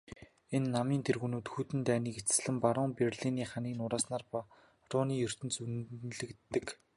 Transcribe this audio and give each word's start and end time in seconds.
Энэ 0.55 0.69
намын 0.75 1.01
тэргүүнүүд 1.07 1.47
хүйтэн 1.49 1.81
дайныг 1.89 2.15
эцэслэн 2.21 2.57
баруун 2.63 2.91
Берлиний 2.99 3.47
ханыг 3.49 3.73
нурааснаараа 3.77 4.31
барууны 4.41 5.13
ертөнцөд 5.27 5.65
үнэлэгддэг. 6.05 6.65